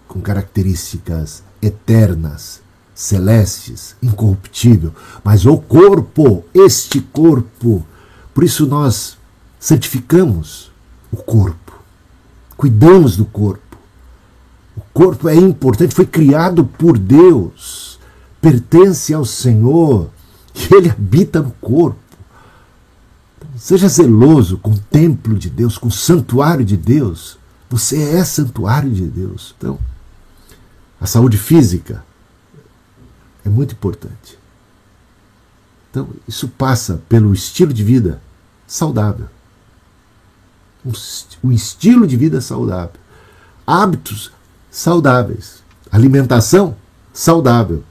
com 0.08 0.22
características 0.22 1.44
eternas, 1.62 2.62
celestes, 2.94 3.96
incorruptível. 4.02 4.94
Mas 5.24 5.46
o 5.46 5.58
corpo, 5.58 6.44
este 6.54 7.02
corpo, 7.02 7.86
por 8.34 8.44
isso 8.44 8.66
nós 8.66 9.18
santificamos 9.60 10.72
o 11.12 11.18
corpo, 11.18 11.80
cuidamos 12.58 13.18
do 13.18 13.26
corpo. 13.26 13.62
O 14.76 14.82
corpo 14.94 15.30
é 15.30 15.36
importante, 15.36 15.96
foi 15.96 16.06
criado 16.06 16.66
por 16.66 16.98
Deus, 16.98 18.00
pertence 18.42 19.14
ao 19.14 19.26
Senhor, 19.26 20.10
e 20.54 20.74
Ele 20.74 20.90
habita 20.90 21.42
no 21.42 21.52
corpo. 21.52 21.98
Seja 23.58 23.88
zeloso 23.88 24.58
com 24.58 24.72
o 24.72 24.78
templo 24.78 25.38
de 25.38 25.50
Deus, 25.50 25.78
com 25.78 25.88
o 25.88 25.92
santuário 25.92 26.66
de 26.66 26.76
Deus. 26.76 27.38
Você 27.70 28.02
é 28.02 28.24
santuário 28.24 28.92
de 28.92 29.06
Deus. 29.06 29.56
Então, 29.58 29.80
a 31.00 31.08
saúde 31.08 31.38
física 31.38 32.04
é 33.46 33.50
muito 33.50 33.74
importante. 33.74 34.38
Então, 35.90 36.10
isso 36.28 36.48
passa 36.50 37.02
pelo 37.08 37.34
estilo 37.34 37.74
de 37.74 37.84
vida 37.84 38.22
saudável. 38.68 39.28
Um 41.44 41.52
estilo 41.52 42.06
de 42.06 42.16
vida 42.16 42.40
saudável. 42.40 43.00
Hábitos 43.66 44.32
saudáveis. 44.70 45.64
Alimentação 45.92 46.76
saudável. 47.14 47.84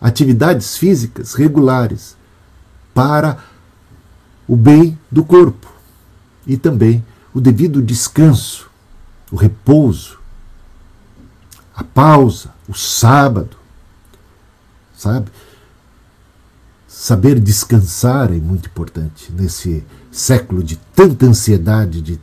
Atividades 0.00 0.76
físicas 0.76 1.34
regulares 1.34 2.16
para 2.94 3.38
o 4.46 4.56
bem 4.56 4.98
do 5.10 5.24
corpo 5.24 5.72
e 6.46 6.56
também 6.56 7.04
o 7.34 7.40
devido 7.40 7.82
descanso, 7.82 8.70
o 9.30 9.36
repouso, 9.36 10.18
a 11.74 11.84
pausa, 11.84 12.54
o 12.68 12.74
sábado, 12.74 13.56
sabe? 14.96 15.30
Saber 16.88 17.38
descansar 17.38 18.32
é 18.32 18.36
muito 18.36 18.68
importante 18.68 19.30
nesse 19.32 19.84
século 20.10 20.62
de 20.62 20.76
tanta 20.94 21.26
ansiedade, 21.26 22.00
de 22.00 22.18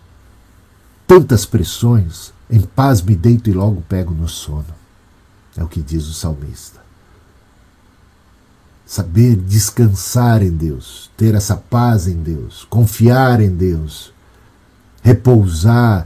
tantas 1.13 1.45
pressões. 1.45 2.33
Em 2.49 2.61
paz 2.61 3.01
me 3.01 3.15
deito 3.15 3.49
e 3.49 3.53
logo 3.53 3.83
pego 3.87 4.13
no 4.13 4.27
sono. 4.27 4.65
É 5.55 5.63
o 5.63 5.67
que 5.67 5.81
diz 5.81 6.07
o 6.07 6.13
salmista 6.13 6.83
saber 8.85 9.35
descansar 9.35 10.43
em 10.43 10.51
Deus, 10.51 11.09
ter 11.17 11.33
essa 11.33 11.55
paz 11.55 12.07
em 12.07 12.17
Deus, 12.17 12.67
confiar 12.69 13.41
em 13.41 13.49
Deus, 13.49 14.13
repousar, 15.01 16.05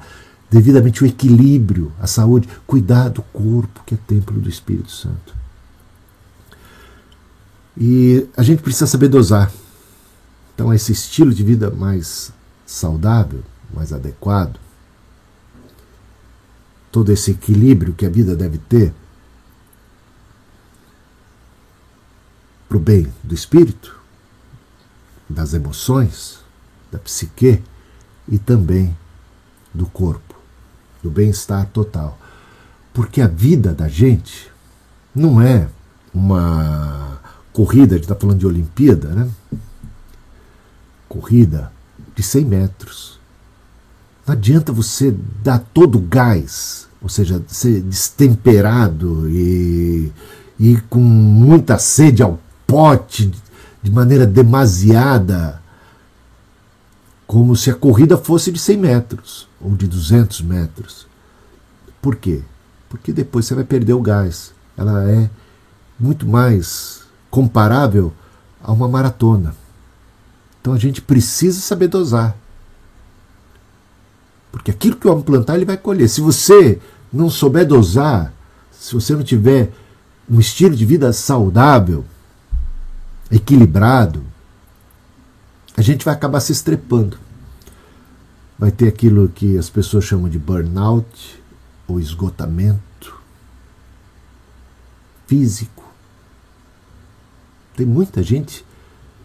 devidamente 0.50 1.04
o 1.04 1.06
equilíbrio, 1.06 1.92
a 2.00 2.08
saúde, 2.08 2.48
cuidar 2.66 3.10
do 3.10 3.22
corpo, 3.22 3.84
que 3.86 3.96
é 3.96 3.98
templo 4.08 4.40
do 4.40 4.48
Espírito 4.48 4.90
Santo. 4.90 5.36
E 7.76 8.26
a 8.38 8.44
gente 8.44 8.62
precisa 8.62 8.88
saber 8.88 9.10
dosar. 9.10 9.52
Então, 10.56 10.74
esse 10.74 10.94
estilo 10.94 11.34
de 11.34 11.44
vida 11.44 11.70
mais 11.70 12.32
saudável, 12.66 13.44
mais 13.74 13.92
adequado, 13.92 14.58
todo 16.98 17.12
esse 17.12 17.30
equilíbrio 17.30 17.94
que 17.94 18.08
a 18.08 18.10
vida 18.10 18.36
deve 18.36 18.58
ter, 18.58 18.92
para 22.68 22.76
o 22.76 22.80
bem 22.80 23.14
do 23.24 23.36
espírito, 23.36 23.96
das 25.30 25.54
emoções, 25.54 26.40
da 26.92 26.98
psique 26.98 27.62
e 28.28 28.40
também 28.40 28.98
do 29.72 29.86
corpo, 29.86 30.34
do 31.04 31.12
bem-estar 31.12 31.68
total. 31.68 32.18
Porque 32.96 33.22
a 33.22 33.28
vida 33.28 33.76
da 33.76 33.88
gente 33.88 34.52
não 35.14 35.40
é 35.40 35.70
uma 36.12 37.22
corrida, 37.54 37.94
a 37.94 37.98
gente 38.00 38.06
está 38.06 38.16
falando 38.16 38.40
de 38.40 38.48
Olimpíada, 38.48 39.10
né? 39.10 39.30
Corrida 41.08 41.72
de 42.16 42.24
100 42.24 42.46
metros. 42.46 43.20
Não 44.26 44.34
adianta 44.34 44.74
você 44.74 45.12
dar 45.44 45.60
todo 45.60 46.00
o 46.00 46.02
gás, 46.02 46.87
ou 47.02 47.10
seja, 47.10 47.44
ser 47.48 47.82
destemperado 47.82 49.30
e, 49.30 50.12
e 50.60 50.78
com 50.90 51.00
muita 51.00 51.78
sede 51.78 52.24
ao 52.24 52.40
pote 52.66 53.32
de 53.82 53.92
maneira 53.92 54.26
demasiada, 54.26 55.62
como 57.26 57.56
se 57.56 57.70
a 57.70 57.76
corrida 57.76 58.18
fosse 58.18 58.52
de 58.52 58.60
100 58.60 58.78
metros 58.78 59.48
ou 59.62 59.76
de 59.76 59.88
200 59.88 60.42
metros. 60.42 61.08
Por 62.02 62.16
quê? 62.16 62.42
Porque 62.90 63.12
depois 63.12 63.46
você 63.46 63.54
vai 63.54 63.64
perder 63.64 63.94
o 63.94 64.02
gás. 64.02 64.54
Ela 64.78 65.10
é 65.10 65.30
muito 66.00 66.26
mais 66.28 67.02
comparável 67.30 68.14
a 68.64 68.72
uma 68.72 68.88
maratona. 68.88 69.54
Então 70.62 70.74
a 70.74 70.78
gente 70.78 71.02
precisa 71.02 71.60
saber 71.60 71.88
dosar. 71.88 72.36
Porque 74.58 74.72
aquilo 74.72 74.96
que 74.96 75.08
o 75.08 75.12
homem 75.12 75.24
plantar, 75.24 75.56
ele 75.56 75.66
vai 75.66 75.78
colher. 75.78 76.10
Se 76.10 76.20
você 76.20 76.82
não 77.14 77.30
souber 77.30 77.66
dosar, 77.66 78.34
se 78.72 78.92
você 78.96 79.16
não 79.16 79.24
tiver 79.24 79.72
um 80.28 80.40
estilo 80.40 80.76
de 80.76 80.84
vida 80.84 81.14
saudável, 81.14 82.04
equilibrado, 83.32 84.24
a 85.76 85.82
gente 85.84 86.04
vai 86.04 86.14
acabar 86.16 86.40
se 86.40 86.52
estrepando. 86.52 87.20
Vai 88.58 88.72
ter 88.72 88.88
aquilo 88.88 89.30
que 89.30 89.60
as 89.60 89.70
pessoas 89.70 90.06
chamam 90.06 90.28
de 90.28 90.40
burnout 90.40 91.40
ou 91.88 92.00
esgotamento 92.00 93.16
físico. 95.28 95.86
Tem 97.76 97.86
muita 97.86 98.24
gente 98.24 98.66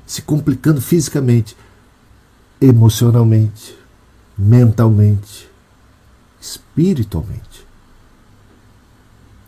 se 0.06 0.20
complicando 0.20 0.82
fisicamente, 0.82 1.56
emocionalmente, 2.60 3.81
mentalmente, 4.36 5.48
espiritualmente. 6.40 7.66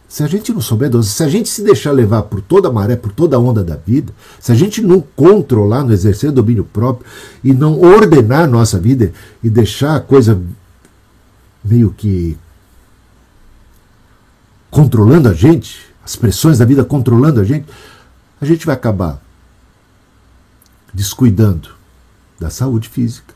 Se 0.08 0.22
a 0.22 0.28
gente 0.28 0.52
não 0.52 0.60
souber 0.60 0.88
dosar, 0.88 1.12
se 1.12 1.22
a 1.24 1.28
gente 1.28 1.48
se 1.48 1.62
deixar 1.62 1.90
levar 1.90 2.22
por 2.22 2.40
toda 2.40 2.68
a 2.68 2.72
maré, 2.72 2.94
por 2.94 3.10
toda 3.10 3.36
a 3.36 3.40
onda 3.40 3.64
da 3.64 3.74
vida, 3.74 4.12
se 4.38 4.52
a 4.52 4.54
gente 4.54 4.80
não 4.80 5.00
controlar, 5.00 5.82
não 5.82 5.90
exercer 5.90 6.30
domínio 6.30 6.64
próprio 6.64 7.04
e 7.42 7.52
não 7.52 7.80
ordenar 7.80 8.44
a 8.44 8.46
nossa 8.46 8.78
vida 8.78 9.12
e 9.42 9.50
deixar 9.50 9.96
a 9.96 10.00
coisa 10.00 10.40
meio 11.64 11.90
que 11.90 12.38
controlando 14.70 15.28
a 15.28 15.34
gente, 15.34 15.80
as 16.04 16.14
pressões 16.14 16.58
da 16.58 16.64
vida 16.64 16.84
controlando 16.84 17.40
a 17.40 17.44
gente, 17.44 17.66
a 18.40 18.44
gente 18.44 18.66
vai 18.66 18.74
acabar 18.76 19.20
descuidando 20.92 21.70
da 22.38 22.50
saúde 22.50 22.88
física, 22.88 23.34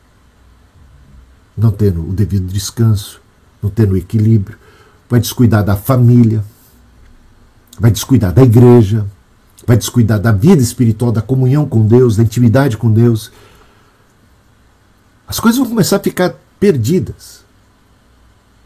não 1.59 1.71
tendo 1.71 2.01
o 2.01 2.13
devido 2.13 2.51
descanso, 2.51 3.21
não 3.61 3.69
tendo 3.69 3.93
o 3.93 3.97
equilíbrio, 3.97 4.57
vai 5.09 5.19
descuidar 5.19 5.63
da 5.63 5.75
família, 5.75 6.43
vai 7.79 7.91
descuidar 7.91 8.31
da 8.31 8.43
igreja, 8.43 9.05
vai 9.65 9.77
descuidar 9.77 10.19
da 10.19 10.31
vida 10.31 10.61
espiritual, 10.61 11.11
da 11.11 11.21
comunhão 11.21 11.67
com 11.67 11.85
Deus, 11.85 12.15
da 12.15 12.23
intimidade 12.23 12.77
com 12.77 12.91
Deus. 12.91 13.31
As 15.27 15.39
coisas 15.39 15.59
vão 15.59 15.69
começar 15.69 15.97
a 15.97 15.99
ficar 15.99 16.35
perdidas. 16.59 17.41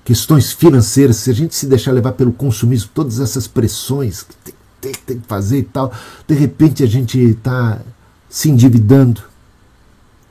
Questões 0.06 0.52
financeiras, 0.52 1.18
se 1.18 1.30
a 1.30 1.34
gente 1.34 1.56
se 1.56 1.66
deixar 1.66 1.92
levar 1.92 2.14
pelo 2.14 2.34
consumismo, 2.34 2.90
todas 2.94 3.20
essas 3.20 3.48
pressões 3.48 4.24
que 4.24 4.36
tem, 4.36 4.54
tem, 4.82 4.92
tem 5.06 5.20
que 5.20 5.28
fazer 5.28 5.60
e 5.60 5.64
tal, 5.64 5.94
de 6.28 6.36
repente 6.36 6.84
a 6.84 6.88
gente 6.88 7.18
está 7.18 7.80
se 8.30 8.50
endividando. 8.50 9.22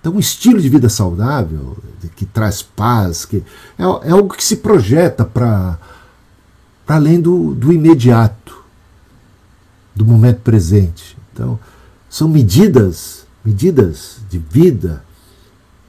Então, 0.02 0.14
um 0.14 0.18
estilo 0.18 0.60
de 0.60 0.68
vida 0.68 0.88
saudável, 0.88 1.78
que 2.16 2.26
traz 2.26 2.60
paz, 2.60 3.24
que 3.24 3.36
é, 3.78 3.82
é 4.08 4.10
algo 4.10 4.34
que 4.34 4.42
se 4.42 4.56
projeta 4.56 5.24
para 5.24 5.78
além 6.88 7.20
do, 7.20 7.54
do 7.54 7.72
imediato, 7.72 8.64
do 9.94 10.04
momento 10.04 10.40
presente. 10.40 11.16
Então, 11.32 11.56
são 12.10 12.26
medidas, 12.26 13.24
medidas 13.44 14.16
de 14.28 14.38
vida 14.38 15.04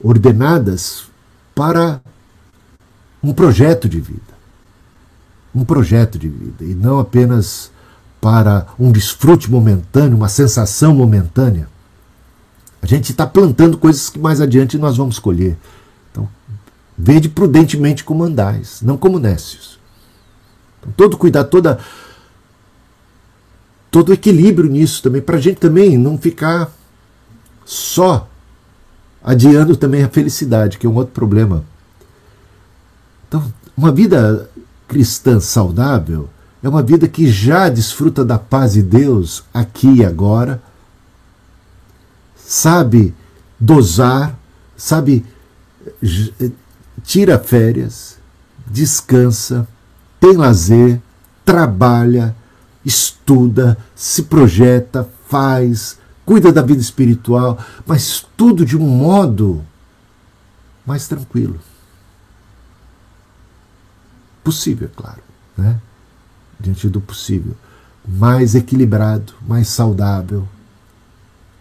ordenadas 0.00 1.06
para 1.52 2.00
um 3.20 3.32
projeto 3.32 3.88
de 3.88 4.00
vida. 4.00 4.20
Um 5.52 5.64
projeto 5.64 6.20
de 6.20 6.28
vida, 6.28 6.62
e 6.64 6.72
não 6.72 7.00
apenas 7.00 7.72
para 8.20 8.68
um 8.78 8.92
desfrute 8.92 9.50
momentâneo, 9.50 10.16
uma 10.16 10.28
sensação 10.28 10.94
momentânea. 10.94 11.73
A 12.84 12.86
gente 12.86 13.12
está 13.12 13.26
plantando 13.26 13.78
coisas 13.78 14.10
que 14.10 14.18
mais 14.18 14.42
adiante 14.42 14.76
nós 14.76 14.98
vamos 14.98 15.18
colher. 15.18 15.56
Então, 16.12 16.28
vede 16.98 17.30
prudentemente 17.30 18.04
como 18.04 18.22
andais, 18.22 18.82
não 18.82 18.98
como 18.98 19.18
nécios. 19.18 19.78
Então, 20.78 20.92
todo 20.94 21.16
cuidado, 21.16 21.48
toda, 21.48 21.78
todo 23.90 24.12
equilíbrio 24.12 24.68
nisso 24.68 25.02
também, 25.02 25.22
para 25.22 25.38
a 25.38 25.40
gente 25.40 25.56
também 25.56 25.96
não 25.96 26.18
ficar 26.18 26.70
só 27.64 28.28
adiando 29.22 29.78
também 29.78 30.04
a 30.04 30.10
felicidade, 30.10 30.76
que 30.76 30.86
é 30.86 30.90
um 30.90 30.96
outro 30.96 31.14
problema. 31.14 31.64
Então, 33.26 33.50
uma 33.74 33.90
vida 33.90 34.50
cristã 34.86 35.40
saudável 35.40 36.28
é 36.62 36.68
uma 36.68 36.82
vida 36.82 37.08
que 37.08 37.32
já 37.32 37.70
desfruta 37.70 38.22
da 38.22 38.38
paz 38.38 38.74
de 38.74 38.82
Deus 38.82 39.42
aqui 39.54 39.88
e 39.88 40.04
agora 40.04 40.62
sabe 42.54 43.12
dosar, 43.58 44.38
sabe 44.76 45.26
tira 47.02 47.36
férias, 47.36 48.16
descansa, 48.64 49.66
tem 50.20 50.36
lazer, 50.36 51.02
trabalha, 51.44 52.34
estuda, 52.84 53.76
se 53.96 54.22
projeta, 54.22 55.08
faz, 55.28 55.98
cuida 56.24 56.52
da 56.52 56.62
vida 56.62 56.80
espiritual, 56.80 57.58
mas 57.84 58.24
tudo 58.36 58.64
de 58.64 58.76
um 58.76 58.86
modo 58.86 59.64
mais 60.86 61.08
tranquilo. 61.08 61.58
Possível, 64.44 64.88
é 64.92 64.96
claro, 64.96 65.22
né? 65.56 65.80
Diante 66.60 66.88
do 66.88 67.00
possível. 67.00 67.56
Mais 68.06 68.54
equilibrado, 68.54 69.32
mais 69.46 69.66
saudável, 69.68 70.46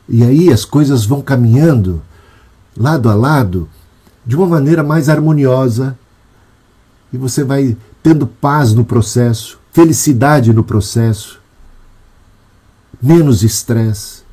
e 0.07 0.23
aí 0.23 0.51
as 0.51 0.65
coisas 0.65 1.05
vão 1.05 1.21
caminhando 1.21 2.01
lado 2.75 3.09
a 3.09 3.15
lado 3.15 3.69
de 4.25 4.35
uma 4.35 4.47
maneira 4.47 4.83
mais 4.83 5.09
harmoniosa 5.09 5.97
e 7.11 7.17
você 7.17 7.43
vai 7.43 7.77
tendo 8.01 8.27
paz 8.27 8.73
no 8.73 8.83
processo, 8.83 9.59
felicidade 9.71 10.51
no 10.51 10.63
processo, 10.63 11.39
menos 13.01 13.43
estresse, 13.43 14.23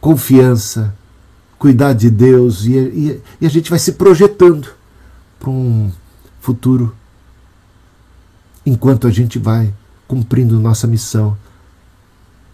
confiança, 0.00 0.94
cuidar 1.58 1.94
de 1.94 2.10
Deus 2.10 2.64
e, 2.64 2.72
e, 2.72 3.22
e 3.40 3.46
a 3.46 3.50
gente 3.50 3.70
vai 3.70 3.78
se 3.78 3.92
projetando 3.92 4.68
para 5.40 5.50
um 5.50 5.90
futuro 6.40 6.94
enquanto 8.66 9.06
a 9.06 9.10
gente 9.10 9.38
vai 9.38 9.72
cumprindo 10.06 10.60
nossa 10.60 10.86
missão 10.86 11.36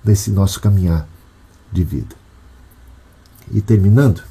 desse 0.03 0.31
nosso 0.31 0.61
caminhar 0.61 1.07
de 1.73 1.85
vida. 1.85 2.17
E 3.51 3.61
terminando, 3.61 4.23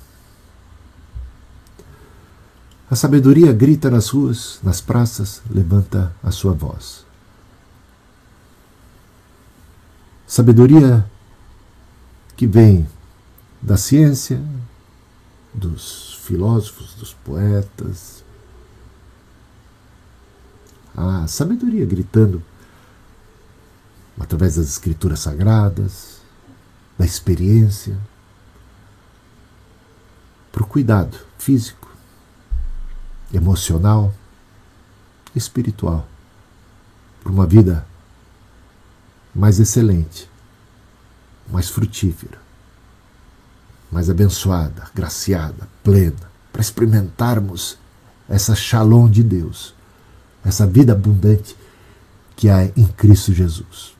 a 2.90 2.96
sabedoria 2.96 3.54
grita 3.54 3.90
nas 3.90 4.10
ruas, 4.10 4.60
nas 4.64 4.82
praças, 4.82 5.42
levanta 5.50 6.14
a 6.24 6.32
sua 6.32 6.54
voz. 6.54 7.06
Sabedoria 10.26 11.10
que 12.36 12.48
vem 12.48 12.88
da 13.62 13.78
ciência, 13.78 14.42
dos 15.54 16.20
filósofos, 16.24 16.94
dos 16.96 17.14
poetas. 17.14 18.24
A 20.96 21.28
sabedoria 21.28 21.86
gritando 21.86 22.44
através 24.20 24.56
das 24.56 24.68
escrituras 24.68 25.22
sagradas, 25.22 26.20
da 26.98 27.06
experiência, 27.06 27.98
para 30.52 30.64
o 30.64 30.68
cuidado 30.68 31.18
físico, 31.38 31.90
emocional, 33.34 34.14
espiritual, 35.36 36.06
para 37.24 37.32
uma 37.32 37.46
vida 37.46 37.86
mais 39.34 39.60
excelente, 39.60 40.30
mais 41.50 41.70
frutífera, 41.70 42.38
mais 43.92 44.10
abençoada, 44.10 44.90
graciada, 44.94 45.68
plena, 45.84 46.30
para 46.52 46.62
experimentarmos 46.62 47.78
essa 48.28 48.54
shalom 48.56 49.10
de 49.10 49.24
Deus, 49.24 49.74
essa 50.44 50.68
vida 50.68 50.94
abundante 50.94 51.56
que 52.36 52.50
há 52.50 52.66
em 52.66 52.86
Cristo 52.86 53.34
Jesus. 53.34 53.99